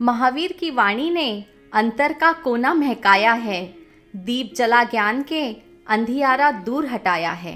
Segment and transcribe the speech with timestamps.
[0.00, 1.28] महावीर की वाणी ने
[1.72, 3.62] अंतर का कोना महकाया है
[4.14, 5.42] दीप जला ज्ञान के
[5.86, 7.54] अंधियारा दूर हटाया है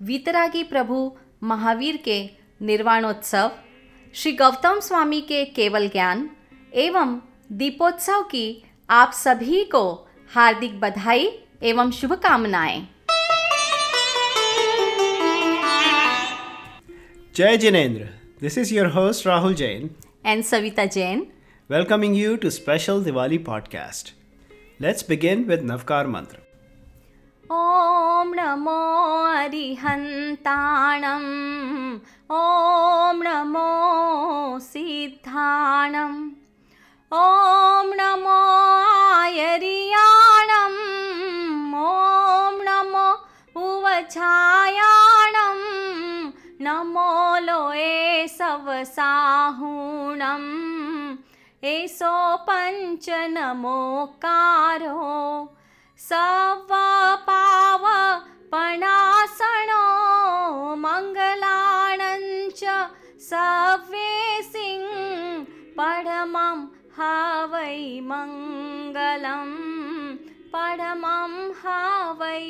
[0.00, 1.10] वीतरागी प्रभु
[1.42, 2.18] महावीर के
[2.62, 3.50] निर्वाणोत्सव
[4.14, 6.28] श्री गौतम स्वामी के केवल ज्ञान
[6.84, 7.18] एवं
[7.58, 8.46] दीपोत्सव की
[8.88, 9.82] आप सभी को
[10.30, 11.28] हार्दिक बधाई
[11.62, 12.86] एवं शुभकामनाएँ
[17.34, 18.06] Jai Jinendra.
[18.40, 19.88] This is your host Rahul Jain,
[20.26, 21.26] and Savita Jain
[21.70, 24.12] welcoming you to special Diwali podcast.
[24.84, 26.40] Let's begin with Navkar Mantra.
[27.50, 28.80] ॐ नमो
[29.36, 31.30] अरिहन्ताणम्
[32.38, 33.70] ॐ नमो
[34.66, 36.18] सिद्धाणम्
[37.22, 38.36] ॐ नमो
[39.20, 40.78] आयर्याणम्
[41.86, 43.06] ॐ नमो
[43.64, 45.64] उवछायाणम्
[46.68, 47.08] नमो
[47.48, 47.96] लोये
[48.38, 50.48] सवसाहुणम्
[51.68, 52.12] एषो
[52.48, 53.16] पञ्चनमोकारो
[56.04, 56.70] सव
[57.26, 58.54] पावपणासनो
[60.84, 62.62] मङ्गलाणञ्च
[63.28, 64.88] सव्ये सिंह
[65.76, 66.64] परमं
[66.96, 67.10] ह
[67.52, 67.76] वै
[68.08, 69.52] मङ्गलं
[70.56, 72.42] परमं हावै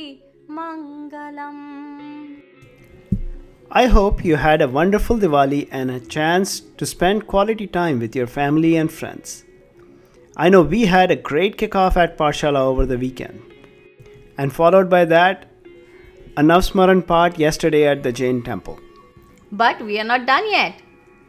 [0.58, 2.19] मङ्गलम्।
[3.72, 8.16] I hope you had a wonderful Diwali and a chance to spend quality time with
[8.16, 9.44] your family and friends.
[10.36, 13.40] I know we had a great kickoff at Parshala over the weekend.
[14.36, 15.52] And followed by that,
[16.36, 18.80] a Navsmaran part yesterday at the Jain temple.
[19.52, 20.82] But we are not done yet.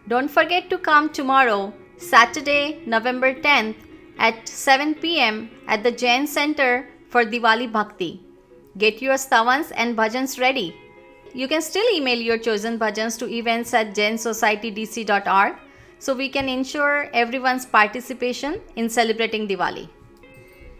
[0.07, 3.75] Don't forget to come tomorrow, Saturday, November 10th
[4.17, 8.19] at 7 pm at the Jain Center for Diwali Bhakti.
[8.79, 10.80] Get your stavans and bhajans ready.
[11.33, 15.55] You can still email your chosen bhajans to events at jainsocietydc.org
[15.99, 19.87] so we can ensure everyone's participation in celebrating Diwali.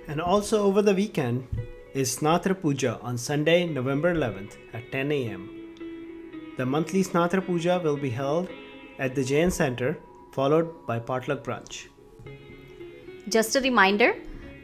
[0.08, 1.48] And also over the weekend
[1.94, 5.50] is Snatra Puja on Sunday, November 11th at 10 a.m.
[6.58, 8.50] The monthly Snatra Puja will be held
[9.00, 9.98] at the Jain Center,
[10.34, 11.88] followed by Potluck Brunch.
[13.30, 14.16] Just a reminder,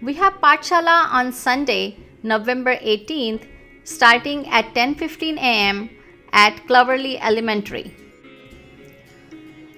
[0.01, 3.47] we have Patshala on Sunday, November 18th,
[3.87, 5.77] starting at 10:15 a.m.
[6.33, 7.85] at Cloverly Elementary.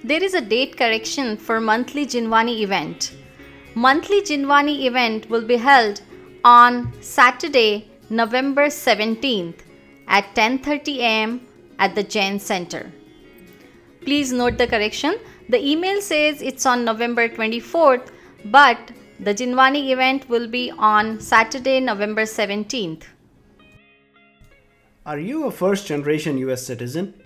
[0.02, 3.12] There is a date correction for monthly Jinwani event.
[3.74, 6.00] Monthly Jinwani event will be held
[6.44, 7.88] on Saturday,
[8.22, 9.60] November 17th
[10.08, 11.36] at 10:30 a.m.
[11.78, 12.82] at the Jain Center.
[14.06, 15.20] Please note the correction.
[15.54, 18.10] The email says it's on November 24th,
[18.58, 20.66] but the Jinwani event will be
[20.96, 23.04] on Saturday, November 17th.
[25.10, 27.20] Are you a first generation US citizen?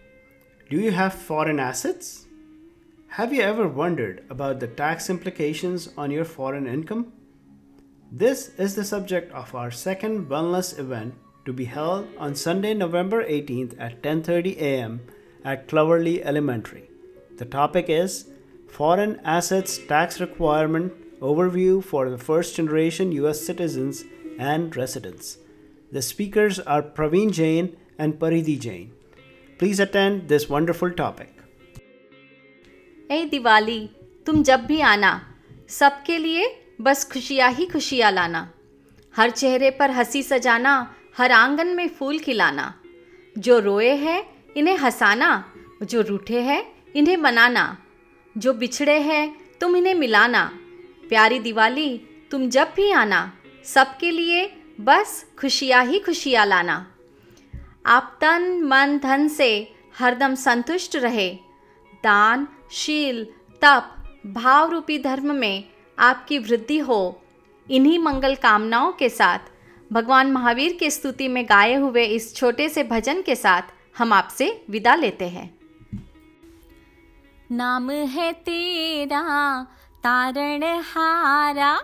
[0.71, 2.25] Do you have foreign assets?
[3.09, 7.13] Have you ever wondered about the tax implications on your foreign income?
[8.11, 11.13] This is the subject of our second wellness event
[11.45, 15.01] to be held on Sunday, November 18th at 10:30 a.m.
[15.45, 16.89] at Cloverly Elementary.
[17.37, 18.31] The topic is
[18.81, 24.05] Foreign Assets Tax Requirement Overview for the First Generation US Citizens
[24.39, 25.37] and Residents.
[25.95, 28.87] The speakers are Praveen Jain and Paridhi Jain.
[29.59, 31.29] Please attend this wonderful topic.
[33.11, 33.91] ए दिवाली
[34.27, 35.13] तुम जब भी आना,
[35.69, 36.49] सबके लिए
[36.81, 38.53] बस खुशियाँ ही खुशियाँ लाना
[39.17, 42.75] हर चेहरे पर हँसी सजाना, हर आँगन में फूल खिलाना
[43.39, 44.25] जो रोए हैं,
[44.57, 45.31] इन्हें हंसाना,
[45.83, 46.65] जो रूठे हैं,
[46.97, 47.79] इन्हें मनाना
[48.39, 50.45] जो बिछड़े हैं, तुम इन्हें मिलाना
[51.09, 51.97] प्यारी दिवाली,
[52.31, 53.33] तुम जब भी आना,
[53.65, 56.87] सबके लिए बस खुशियाँ ही खुशियाँ लाना।
[57.87, 61.39] आप तन, मन, धन से हरदम संतुष्ट रहे।
[62.05, 63.25] दान, शील,
[63.63, 63.97] तप,
[64.27, 65.65] भाव रूपी धर्म में
[65.99, 67.23] आपकी वृद्धि हो।
[67.71, 69.39] इन्हीं मंगल कामनाओं के साथ,
[69.93, 73.63] भगवान महावीर की स्तुति में गाए हुए इस छोटे से भजन के साथ
[73.99, 75.59] हम आपसे विदा लेते हैं।
[77.53, 79.63] नाम है तेरा,
[79.99, 81.81] तारण हारा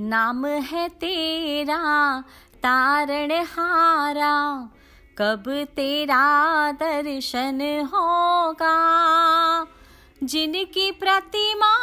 [0.00, 2.20] नाम है तेरा,
[2.56, 4.68] तारण हारा।
[5.18, 8.80] कब तेरा दर्शन होगा?
[10.24, 11.74] जिनकी प्रतिमा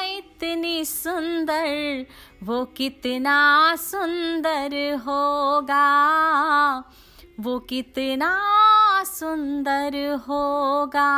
[0.00, 2.06] इतनी सुंदर,
[2.42, 5.98] वो कितना सुंदर होगा?
[7.40, 8.44] वो कितना
[9.04, 11.14] सुंदर होगा?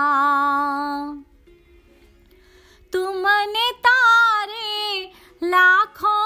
[2.92, 5.10] तुमने तारे
[5.42, 6.19] लाखों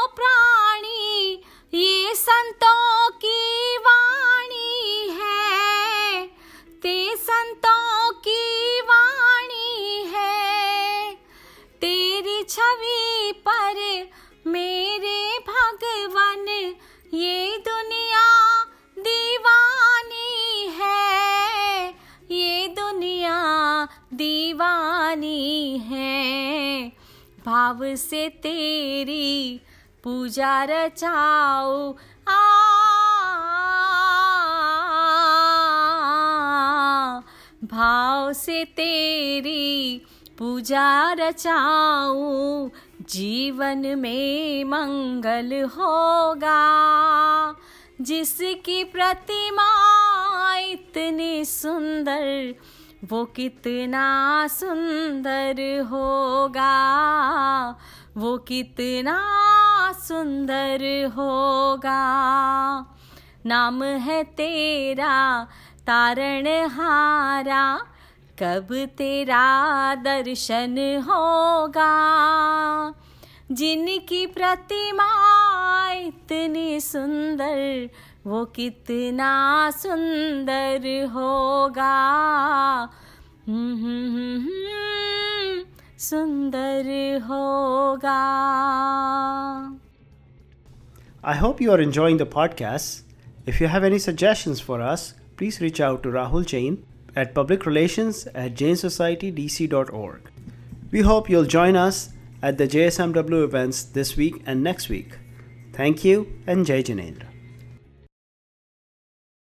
[24.15, 26.89] दीवानी है।
[27.47, 29.61] भाव से तेरी
[30.05, 31.95] पूजा रचाओ।
[32.29, 32.41] आ,
[37.65, 40.03] भाव से तेरी
[40.39, 42.69] पूजा रचाऊं
[43.01, 46.65] जीवन में मंगल होगा।
[48.01, 49.71] जिसकी प्रतिमा
[50.59, 52.55] इतनी सुंदर
[53.11, 56.75] वो कितना सुंदर होगा,
[58.17, 59.17] वो कितना
[59.93, 62.01] सुंदर होगा।
[63.47, 65.47] नाम है तेरा,
[65.87, 67.79] तारण हारा,
[68.43, 68.69] कब
[68.99, 71.93] तेरा दर्शन होगा?
[73.53, 75.11] जिनकी प्रतिमा
[75.93, 77.91] इतनी सुंदर
[78.28, 79.32] वो कितना
[79.72, 81.96] सुंदर होगा
[85.98, 86.90] सुंदर
[87.30, 88.20] होगा
[91.22, 93.02] I hope you are enjoying the podcast.
[93.46, 96.86] If you have any suggestions for us, please reach out to Rahul Jain
[97.16, 100.22] at publicrelations at jainsocietydc.org.
[100.92, 102.10] We hope you'll join us
[102.42, 105.18] at the JSMW events this week and next week.
[105.74, 107.33] Thank you and Jai Janendra.